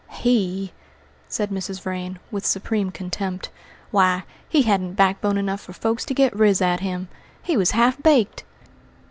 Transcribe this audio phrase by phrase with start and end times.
[0.13, 0.73] "He,"
[1.27, 1.79] said Mrs.
[1.83, 3.51] Vrain, with supreme contempt,
[3.91, 7.07] "why, he hadn't backbone enough for folks to get riz at him!
[7.43, 8.43] He was half baked!"